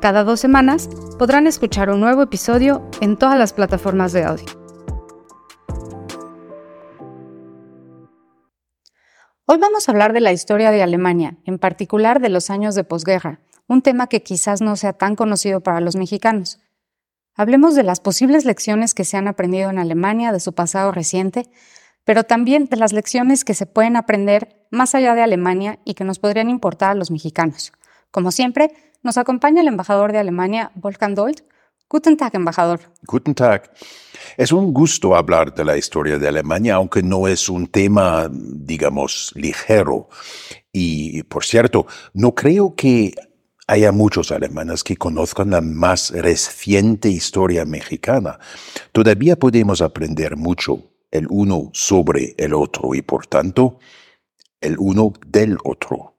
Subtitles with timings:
[0.00, 4.44] Cada dos semanas podrán escuchar un nuevo episodio en todas las plataformas de audio.
[9.46, 12.84] Hoy vamos a hablar de la historia de Alemania, en particular de los años de
[12.84, 16.60] posguerra, un tema que quizás no sea tan conocido para los mexicanos.
[17.34, 21.48] Hablemos de las posibles lecciones que se han aprendido en Alemania de su pasado reciente,
[22.04, 26.04] pero también de las lecciones que se pueden aprender más allá de Alemania y que
[26.04, 27.72] nos podrían importar a los mexicanos.
[28.10, 28.72] Como siempre,
[29.06, 31.42] nos acompaña el embajador de Alemania, Wolfgang Dold.
[31.88, 32.80] Guten Tag, embajador.
[33.06, 33.72] Guten Tag.
[34.36, 39.32] Es un gusto hablar de la historia de Alemania, aunque no es un tema, digamos,
[39.36, 40.08] ligero.
[40.72, 43.14] Y, por cierto, no creo que
[43.68, 48.40] haya muchos alemanes que conozcan la más reciente historia mexicana.
[48.90, 50.82] Todavía podemos aprender mucho
[51.12, 53.78] el uno sobre el otro y, por tanto,
[54.60, 56.15] el uno del otro.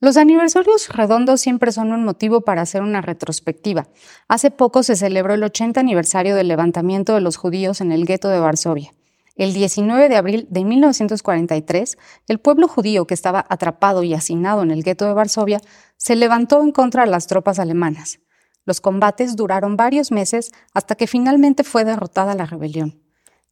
[0.00, 3.88] Los aniversarios redondos siempre son un motivo para hacer una retrospectiva.
[4.28, 8.28] Hace poco se celebró el 80 aniversario del levantamiento de los judíos en el gueto
[8.28, 8.94] de Varsovia.
[9.34, 14.70] El 19 de abril de 1943, el pueblo judío que estaba atrapado y hacinado en
[14.70, 15.60] el gueto de Varsovia
[15.96, 18.20] se levantó en contra de las tropas alemanas.
[18.64, 23.02] Los combates duraron varios meses hasta que finalmente fue derrotada la rebelión.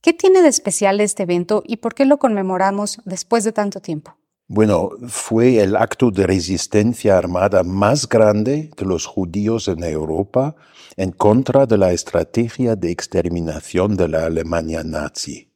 [0.01, 4.17] ¿Qué tiene de especial este evento y por qué lo conmemoramos después de tanto tiempo?
[4.49, 10.55] Bueno, fue el acto de resistencia armada más grande de los judíos en Europa
[10.97, 15.53] en contra de la estrategia de exterminación de la Alemania nazi.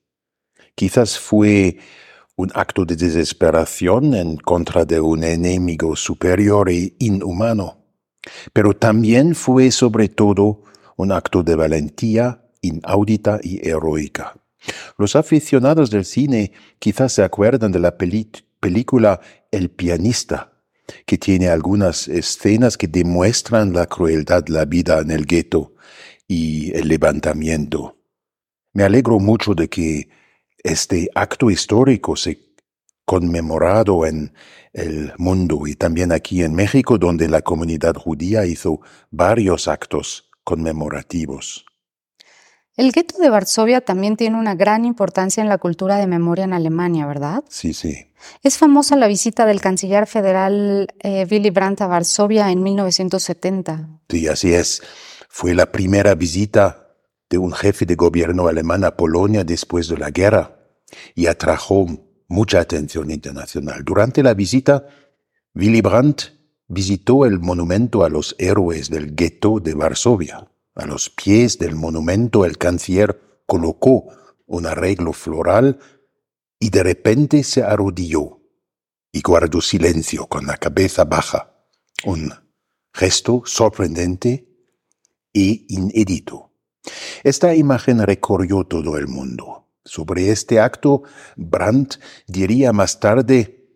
[0.74, 1.78] Quizás fue
[2.34, 7.84] un acto de desesperación en contra de un enemigo superior e inhumano,
[8.52, 10.64] pero también fue sobre todo
[10.96, 14.34] un acto de valentía inaudita y heroica.
[14.98, 20.52] Los aficionados del cine quizás se acuerdan de la película película El pianista,
[21.06, 25.74] que tiene algunas escenas que demuestran la crueldad de la vida en el gueto
[26.28, 27.96] y el levantamiento.
[28.72, 30.08] Me alegro mucho de que
[30.62, 32.50] este acto histórico se
[33.04, 34.32] conmemorado en
[34.72, 41.66] el mundo y también aquí en México, donde la comunidad judía hizo varios actos conmemorativos.
[42.76, 46.52] El gueto de Varsovia también tiene una gran importancia en la cultura de memoria en
[46.52, 47.44] Alemania, ¿verdad?
[47.48, 48.10] Sí, sí.
[48.42, 53.88] Es famosa la visita del canciller federal eh, Willy Brandt a Varsovia en 1970.
[54.08, 54.82] Sí, así es.
[55.28, 56.96] Fue la primera visita
[57.28, 60.56] de un jefe de gobierno alemán a Polonia después de la guerra
[61.14, 61.86] y atrajo
[62.28, 63.84] mucha atención internacional.
[63.84, 64.86] Durante la visita,
[65.54, 66.22] Willy Brandt
[66.68, 70.48] visitó el monumento a los héroes del gueto de Varsovia.
[70.74, 74.04] A los pies del monumento el canciller colocó
[74.46, 75.78] un arreglo floral
[76.58, 78.40] y de repente se arrodilló
[79.12, 81.52] y guardó silencio con la cabeza baja,
[82.04, 82.32] un
[82.92, 84.46] gesto sorprendente
[85.32, 86.52] e inédito.
[87.22, 89.68] Esta imagen recorrió todo el mundo.
[89.84, 91.02] Sobre este acto,
[91.36, 93.68] Brandt diría más tarde,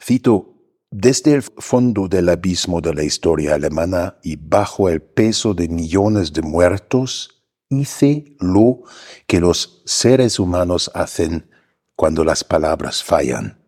[0.00, 0.53] cito,
[0.96, 6.32] desde el fondo del abismo de la historia alemana y bajo el peso de millones
[6.32, 8.82] de muertos, hice lo
[9.26, 11.50] que los seres humanos hacen
[11.96, 13.60] cuando las palabras fallan.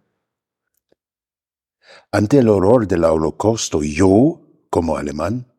[2.12, 5.52] Ante el horror del holocausto, yo, como alemán,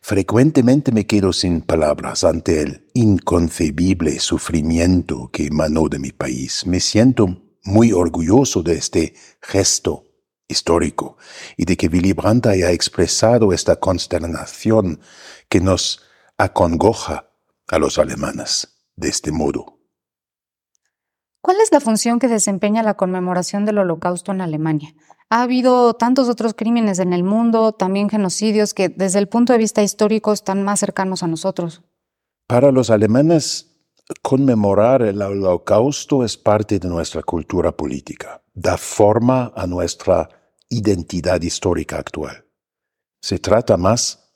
[0.00, 6.64] frecuentemente me quedo sin palabras ante el inconcebible sufrimiento que emanó de mi país.
[6.64, 10.07] Me siento muy orgulloso de este gesto
[10.48, 11.16] histórico
[11.56, 15.00] y de que Willy Brandt haya expresado esta consternación
[15.48, 16.02] que nos
[16.38, 17.30] acongoja
[17.68, 19.78] a los alemanes de este modo.
[21.40, 24.94] ¿Cuál es la función que desempeña la conmemoración del holocausto en Alemania?
[25.30, 29.58] Ha habido tantos otros crímenes en el mundo, también genocidios, que desde el punto de
[29.58, 31.82] vista histórico están más cercanos a nosotros.
[32.46, 33.68] Para los alemanes,
[34.22, 40.28] conmemorar el holocausto es parte de nuestra cultura política, da forma a nuestra
[40.68, 42.44] identidad histórica actual.
[43.20, 44.32] Se trata más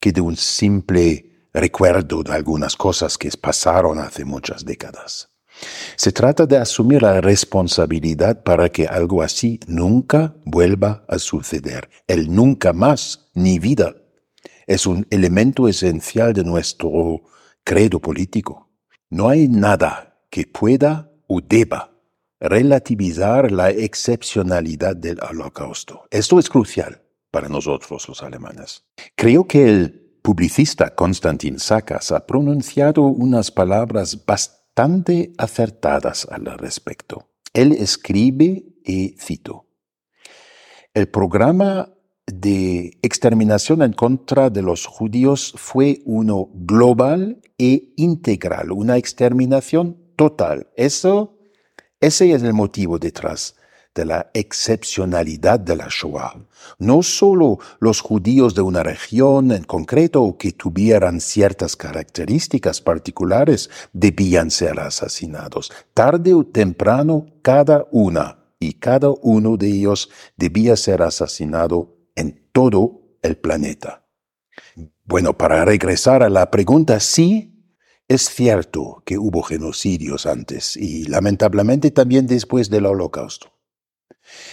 [0.00, 5.30] que de un simple recuerdo de algunas cosas que pasaron hace muchas décadas.
[5.96, 11.88] Se trata de asumir la responsabilidad para que algo así nunca vuelva a suceder.
[12.06, 13.96] El nunca más, ni vida,
[14.66, 17.22] es un elemento esencial de nuestro
[17.64, 18.68] credo político.
[19.08, 21.95] No hay nada que pueda o deba
[22.40, 26.04] relativizar la excepcionalidad del holocausto.
[26.10, 28.84] Esto es crucial para nosotros los alemanes.
[29.14, 37.28] Creo que el publicista Konstantin Sakas ha pronunciado unas palabras bastante acertadas al respecto.
[37.52, 39.66] Él escribe, y cito,
[40.94, 41.92] el programa
[42.26, 50.68] de exterminación en contra de los judíos fue uno global e integral, una exterminación total.
[50.76, 51.35] Eso,
[52.00, 53.54] ese es el motivo detrás
[53.96, 56.36] de la excepcionalidad de la Shoah.
[56.78, 64.50] No solo los judíos de una región en concreto que tuvieran ciertas características particulares debían
[64.50, 65.72] ser asesinados.
[65.94, 73.00] Tarde o temprano, cada una y cada uno de ellos debía ser asesinado en todo
[73.22, 74.04] el planeta.
[75.04, 77.55] Bueno, para regresar a la pregunta, sí,
[78.08, 83.52] es cierto que hubo genocidios antes y lamentablemente también después del holocausto.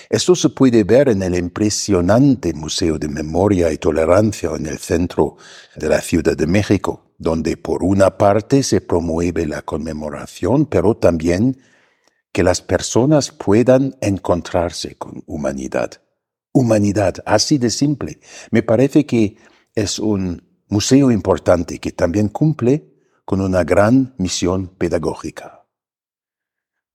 [0.10, 5.38] Esto se puede ver en el impresionante Museo de Memoria y Tolerancia en el centro
[5.76, 11.58] de la Ciudad de México, donde por una parte se promueve la conmemoración, pero también
[12.32, 16.04] que las personas puedan encontrarse con humanidad
[16.54, 18.20] humanidad, así de simple.
[18.52, 19.38] Me parece que
[19.76, 22.93] es un museo importante que también cumple
[23.26, 25.66] con una gran misión pedagógica.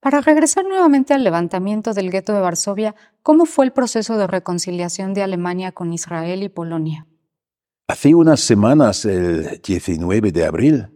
[0.01, 5.13] Para regresar nuevamente al levantamiento del gueto de Varsovia, ¿cómo fue el proceso de reconciliación
[5.13, 7.07] de Alemania con Israel y Polonia?
[7.89, 10.89] Hace unas semanas, el 19 de abril,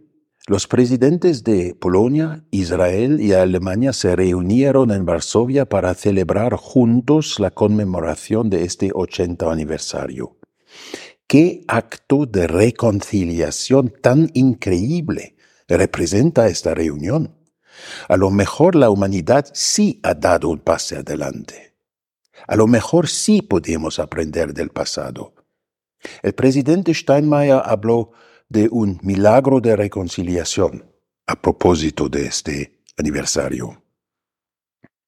[0.45, 7.49] los presidentes de Polonia, Israel y Alemania se reunieron en Varsovia para celebrar juntos la
[7.49, 10.37] conmemoración de este 80 aniversario.
[11.27, 15.35] ¿Qué acto de reconciliación tan increíble
[15.67, 17.35] representa esta reunión?
[18.07, 21.75] A lo mejor la humanidad sí ha dado un pase adelante.
[22.47, 25.33] A lo mejor sí podemos aprender del pasado.
[26.21, 28.11] El presidente Steinmeier habló
[28.49, 30.91] de un milagro de reconciliación
[31.25, 33.81] a propósito de este aniversario.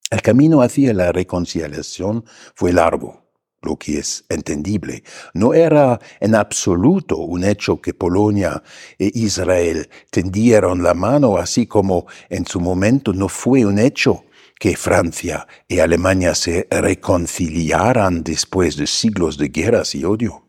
[0.09, 2.23] El camino hacia la reconciliación
[2.55, 3.24] fue largo,
[3.65, 5.03] lo que es entendible.
[5.33, 8.63] No era en absoluto un hecho que Polonia
[8.97, 14.23] e Israel tendieron la mano, así como en su momento no fue un hecho
[14.59, 20.45] que Francia y Alemania se reconciliaran después de siglos de guerras y odio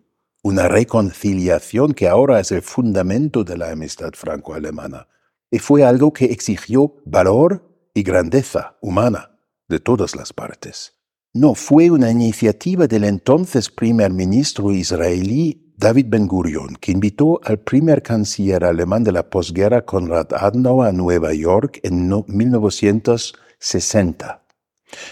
[0.47, 5.09] una reconciliación que ahora es el fundamento de la amistad franco-alemana.
[5.51, 10.96] Y fue algo que exigió valor y grandeza humana de todas las partes.
[11.37, 17.59] No fue una iniciativa del entonces primer ministro israelí David Ben Gurion, que invitó al
[17.59, 24.47] primer canciller alemán de la posguerra Konrad Adenauer a Nueva York en 1960.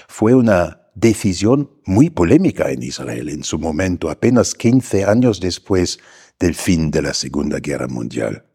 [0.08, 5.98] Fue una decisión muy polémica en Israel en su momento, apenas 15 años después
[6.40, 8.46] del fin de la Segunda Guerra Mundial.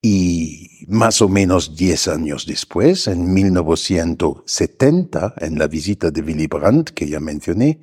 [0.00, 6.90] Y más o menos 10 años después, en 1970, en la visita de Willy Brandt
[6.90, 7.80] que ya mencioné,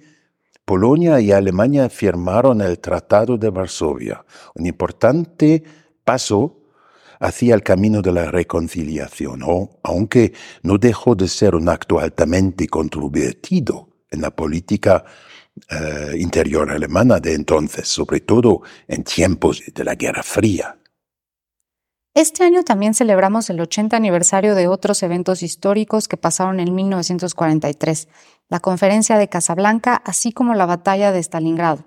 [0.66, 5.64] Polonia y Alemania firmaron el Tratado de Varsovia, un importante
[6.04, 6.60] paso
[7.20, 9.42] hacia el camino de la reconciliación,
[9.84, 15.04] aunque no dejó de ser un acto altamente controvertido en la política
[15.70, 20.79] eh, interior alemana de entonces, sobre todo en tiempos de la Guerra Fría.
[22.16, 28.08] Este año también celebramos el 80 aniversario de otros eventos históricos que pasaron en 1943,
[28.50, 31.86] la Conferencia de Casablanca, así como la Batalla de Stalingrado.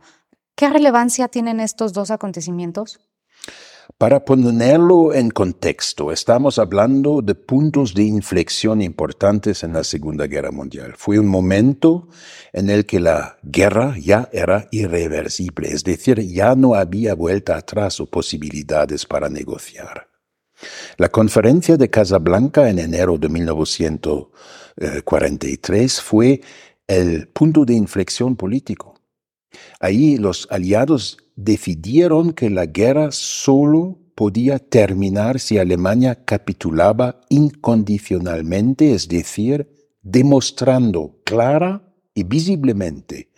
[0.55, 3.01] ¿Qué relevancia tienen estos dos acontecimientos?
[3.99, 10.53] Para ponerlo en contexto, estamos hablando de puntos de inflexión importantes en la Segunda Guerra
[10.53, 10.95] Mundial.
[10.97, 12.09] Fue un momento
[12.53, 18.01] en el que la guerra ya era irreversible, es decir, ya no había vuelta atrás
[18.01, 20.12] o posibilidades para negociar.
[20.97, 26.41] La conferencia de Casablanca en enero de 1943 fue
[26.87, 28.95] el punto de inflexión político.
[29.81, 39.09] Ahí los aliados decidieron que la guerra solo podía terminar si Alemania capitulaba incondicionalmente, es
[39.09, 39.69] decir,
[40.03, 41.83] demostrando clara
[42.15, 43.31] y visiblemente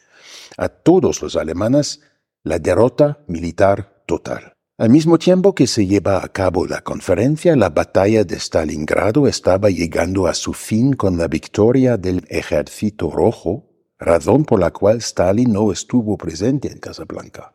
[0.56, 2.00] a todos los alemanes
[2.42, 4.53] la derrota militar total.
[4.76, 9.70] Al mismo tiempo que se lleva a cabo la conferencia, la batalla de Stalingrado estaba
[9.70, 15.52] llegando a su fin con la victoria del Ejército Rojo, razón por la cual Stalin
[15.52, 17.54] no estuvo presente en Casablanca.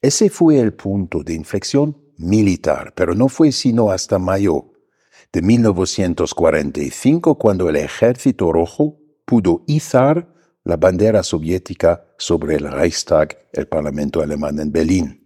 [0.00, 4.72] Ese fue el punto de inflexión militar, pero no fue sino hasta mayo
[5.30, 10.32] de 1945 cuando el Ejército Rojo pudo izar
[10.64, 15.23] la bandera soviética sobre el Reichstag, el Parlamento alemán en Berlín.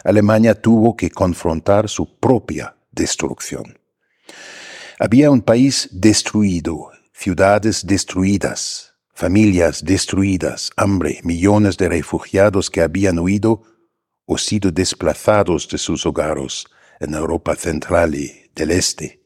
[0.04, 3.78] Alemania tuvo que confrontar su propia destrucción.
[4.98, 13.62] Había un país destruido, ciudades destruidas, familias destruidas, hambre, millones de refugiados que habían huido
[14.26, 16.66] o sido desplazados de sus hogares
[17.00, 19.22] en Europa central y del este.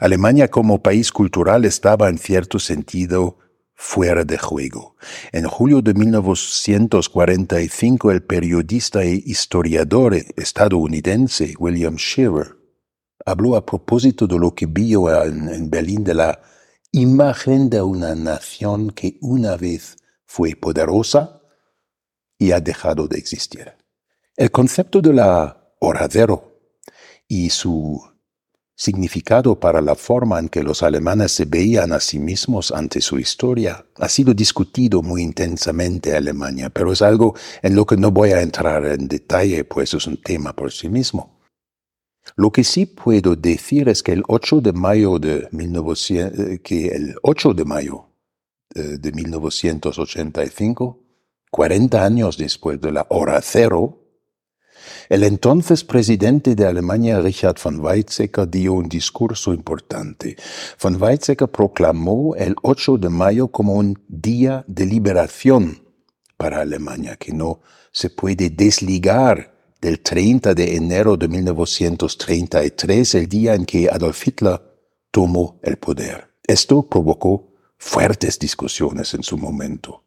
[0.00, 3.38] Alemania como país cultural estaba en cierto sentido
[3.72, 4.96] fuera de juego.
[5.30, 12.56] En julio de 1945 el periodista e historiador estadounidense William Shearer
[13.24, 16.40] habló a propósito de lo que vio en, en Berlín de la
[16.92, 19.96] imagen de una nación que una vez
[20.26, 21.40] fue poderosa
[22.38, 23.72] y ha dejado de existir.
[24.36, 26.52] El concepto de la oradero
[27.26, 28.00] y su
[28.74, 33.18] significado para la forma en que los alemanes se veían a sí mismos ante su
[33.18, 38.10] historia ha sido discutido muy intensamente en Alemania, pero es algo en lo que no
[38.10, 41.41] voy a entrar en detalle, pues es un tema por sí mismo.
[42.36, 46.88] Lo que sí puedo decir es que el 8 de mayo de, 1900, eh, que
[46.88, 48.06] el 8 de, mayo
[48.74, 50.98] eh, de 1985,
[51.50, 53.98] 40 años después de la hora cero,
[55.08, 60.36] el entonces presidente de Alemania, Richard von Weizsäcker, dio un discurso importante.
[60.80, 65.82] Von Weizsäcker proclamó el 8 de mayo como un día de liberación
[66.36, 67.60] para Alemania, que no
[67.92, 69.51] se puede desligar
[69.82, 74.62] del 30 de enero de 1933, el día en que Adolf Hitler
[75.10, 76.28] tomó el poder.
[76.44, 80.04] Esto provocó fuertes discusiones en su momento.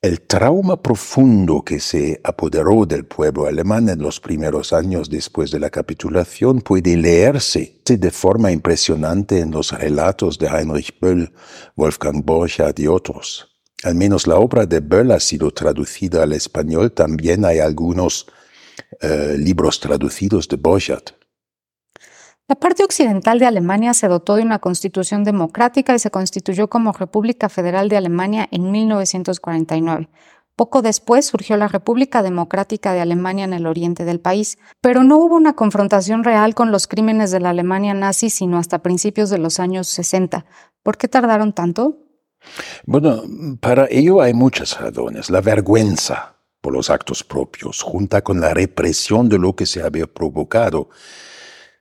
[0.00, 5.58] El trauma profundo que se apoderó del pueblo alemán en los primeros años después de
[5.58, 11.32] la capitulación puede leerse de forma impresionante en los relatos de Heinrich Böll,
[11.74, 13.48] Wolfgang Borchardt y otros.
[13.82, 18.26] Al menos la obra de Böll ha sido traducida al español, también hay algunos
[19.00, 21.12] eh, libros traducidos de Borchardt.
[22.46, 26.92] La parte occidental de Alemania se dotó de una constitución democrática y se constituyó como
[26.92, 30.10] República Federal de Alemania en 1949.
[30.54, 35.16] Poco después surgió la República Democrática de Alemania en el oriente del país, pero no
[35.16, 39.38] hubo una confrontación real con los crímenes de la Alemania nazi sino hasta principios de
[39.38, 40.44] los años 60.
[40.82, 41.98] ¿Por qué tardaron tanto?
[42.84, 43.22] Bueno,
[43.58, 45.30] para ello hay muchas razones.
[45.30, 46.33] La vergüenza
[46.64, 50.88] por los actos propios, junta con la represión de lo que se había provocado,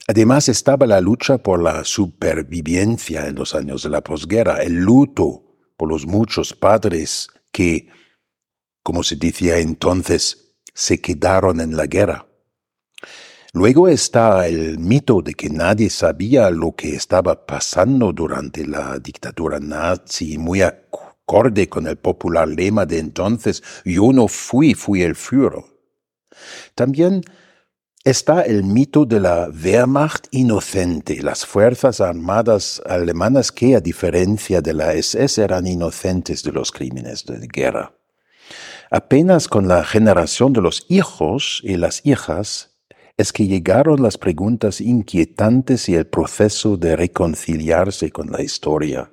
[0.06, 5.44] Además estaba la lucha por la supervivencia en los años de la posguerra, el luto
[5.78, 7.88] por los muchos padres que,
[8.84, 12.28] como se decía entonces, se quedaron en la guerra.
[13.54, 19.62] Luego está el mito de que nadie sabía lo que estaba pasando durante la dictadura
[19.62, 20.62] nazi, muy
[21.26, 25.64] acorde con el popular lema de entonces, yo no fui, fui el Führer.
[26.76, 27.22] También
[28.04, 34.74] está el mito de la Wehrmacht inocente, las fuerzas armadas alemanas que, a diferencia de
[34.74, 37.96] la SS, eran inocentes de los crímenes de guerra.
[38.92, 42.78] Apenas con la generación de los hijos y las hijas
[43.16, 49.13] es que llegaron las preguntas inquietantes y el proceso de reconciliarse con la historia.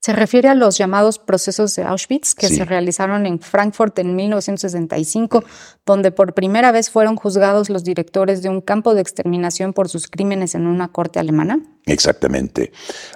[0.00, 5.44] Se refiere a los llamados procesos de Auschwitz que se realizaron en Frankfurt en 1965,
[5.86, 10.08] donde por primera vez fueron juzgados los directores de un campo de exterminación por sus
[10.08, 11.60] crímenes en una corte alemana.
[11.86, 12.72] Exactamente.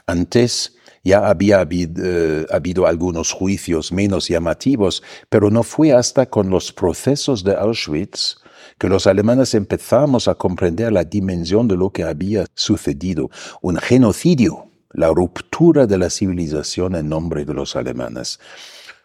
[0.07, 6.51] Antes ya había habido, eh, habido, algunos juicios menos llamativos, pero no fue hasta con
[6.51, 8.37] los procesos de Auschwitz
[8.79, 13.31] que los alemanes empezamos a comprender la dimensión de lo que había sucedido,
[13.63, 18.39] un genocidio, la ruptura de la civilización en nombre de los alemanes.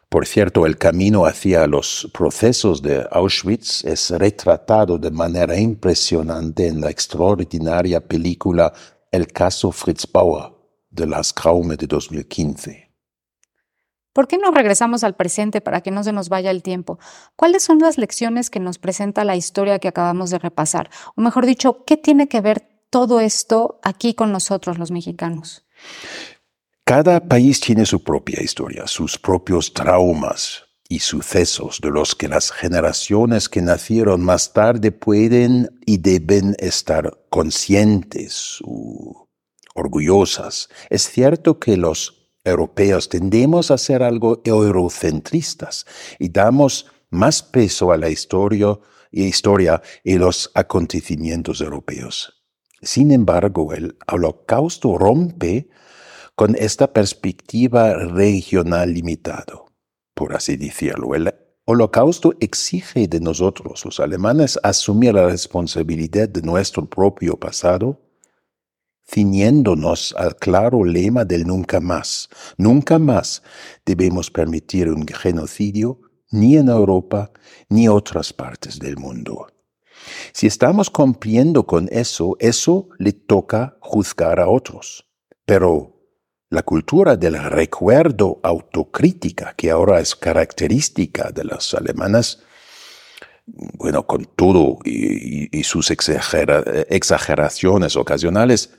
[0.10, 6.82] Por cierto, el camino hacia los procesos de Auschwitz es retratado de manera impresionante en
[6.82, 8.74] la extraordinaria película
[9.10, 10.52] El caso Fritz Bauer
[10.90, 12.92] de las Kraume de 2015.
[14.14, 17.00] ¿Por qué no regresamos al presente para que no se nos vaya el tiempo?
[17.38, 20.90] ¿Cuáles son las lecciones que nos presenta la historia que acabamos de repasar?
[21.16, 25.66] O mejor dicho, ¿qué tiene que ver todo esto aquí con nosotros los mexicanos?
[26.86, 32.52] Cada país tiene su propia historia, sus propios traumas y sucesos de los que las
[32.52, 39.30] generaciones que nacieron más tarde pueden y deben estar conscientes o
[39.74, 40.68] orgullosas.
[40.90, 45.86] Es cierto que los europeos tendemos a ser algo eurocentristas
[46.20, 48.78] y damos más peso a la historia,
[49.12, 52.41] historia y los acontecimientos europeos.
[52.82, 55.70] Sin embargo, el holocausto rompe
[56.36, 59.68] con esta perspectiva regional limitado,
[60.14, 61.14] por así decirlo.
[61.14, 61.34] El
[61.66, 68.00] holocausto exige de nosotros, los alemanes, asumir la responsabilidad de nuestro propio pasado
[69.12, 72.30] ciñéndonos al claro lema del nunca más.
[72.58, 73.44] Nunca más
[73.86, 76.00] debemos permitir un genocidio
[76.32, 77.32] ni en Europa
[77.70, 79.48] ni en otras partes del mundo.
[80.34, 85.08] Si estamos cumpliendo con eso, eso le toca juzgar a otros.
[85.46, 86.00] Pero
[86.50, 92.44] la cultura del recuerdo autocrítica, que ahora es característica de las alemanas,
[93.46, 98.74] bueno, con todo y, sus exageraciones ocasionales,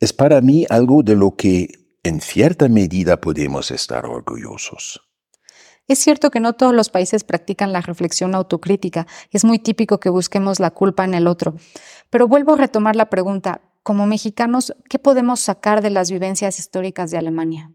[0.00, 1.68] es para mí algo de lo que
[2.02, 5.03] en cierta medida podemos estar orgullosos.
[5.86, 10.08] Es cierto que no todos los países practican la reflexión autocrítica es muy típico que
[10.08, 11.56] busquemos la culpa en el otro.
[12.08, 17.10] Pero vuelvo a retomar la pregunta, como mexicanos, ¿qué podemos sacar de las vivencias históricas
[17.10, 17.70] de Alemania?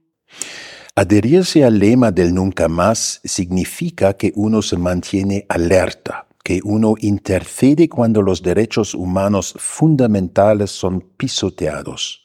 [0.95, 7.87] Adherirse al lema del nunca más significa que uno se mantiene alerta, que uno intercede
[7.89, 12.23] cuando los derechos humanos fundamentales son pisoteados,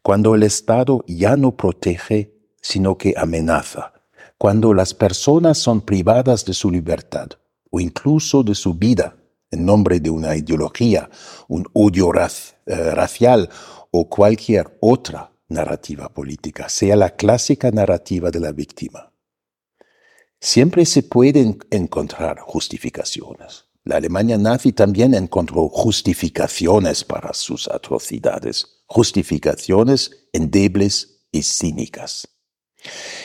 [0.00, 3.93] cuando el Estado ya no protege, sino que amenaza,
[4.38, 7.28] cuando las personas son privadas de su libertad
[7.70, 9.16] o incluso de su vida
[9.50, 11.08] en nombre de una ideología,
[11.48, 13.48] un odio eh, racial
[13.90, 19.12] o cualquier otra narrativa política, sea la clásica narrativa de la víctima.
[20.40, 23.66] Siempre se pueden encontrar justificaciones.
[23.84, 32.33] La Alemania nazi también encontró justificaciones para sus atrocidades, justificaciones endebles y cínicas.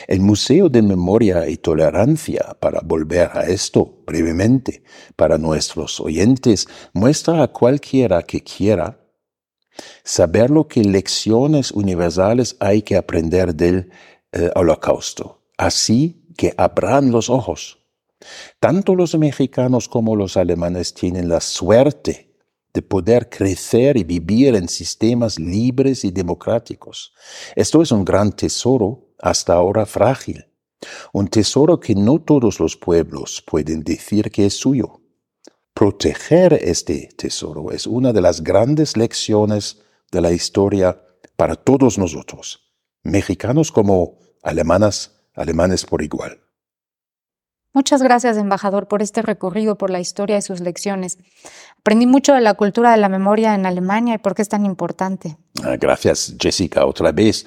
[0.06, 4.82] El Museo de Memoria y Tolerancia, para volver a esto brevemente
[5.16, 8.98] para nuestros oyentes, muestra a cualquiera que quiera
[10.04, 13.90] saber lo que lecciones universales hay que aprender del
[14.32, 15.42] eh, holocausto.
[15.56, 17.78] Así que abran los ojos.
[18.58, 22.30] Tanto los mexicanos como los alemanes tienen la suerte
[22.72, 27.12] de poder crecer y vivir en sistemas libres y democráticos.
[27.56, 30.46] Esto es un gran tesoro, hasta ahora frágil,
[31.12, 35.00] un tesoro que no todos los pueblos pueden decir que es suyo.
[35.74, 41.00] Proteger este tesoro es una de las grandes lecciones de la historia
[41.36, 46.40] para todos nosotros, mexicanos como alemanas alemanes por igual.
[47.72, 51.18] Muchas gracias, embajador, por este recorrido por la historia y sus lecciones.
[51.78, 54.66] Aprendí mucho de la cultura de la memoria en Alemania y por qué es tan
[54.66, 55.36] importante.
[55.62, 57.46] Ah, gracias, Jessica, otra vez.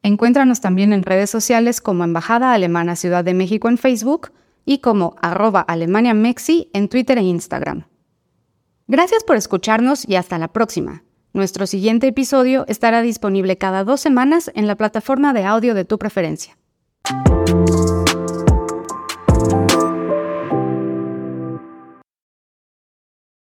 [0.02, 4.32] Encuéntranos también en redes sociales como Embajada Alemana Ciudad de México en Facebook
[4.64, 7.86] y como arroba Alemania Mexi en Twitter e Instagram.
[8.86, 11.04] Gracias por escucharnos y hasta la próxima.
[11.32, 15.98] Nuestro siguiente episodio estará disponible cada dos semanas en la plataforma de audio de tu
[15.98, 16.56] preferencia.